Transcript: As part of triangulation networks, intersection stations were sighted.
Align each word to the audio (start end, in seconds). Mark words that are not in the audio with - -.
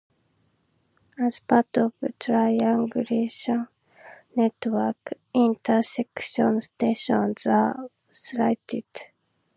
As 1.19 1.37
part 1.41 1.77
of 1.77 1.93
triangulation 2.19 3.67
networks, 4.35 5.13
intersection 5.31 6.59
stations 6.61 7.43
were 7.45 7.87
sighted. 8.11 8.87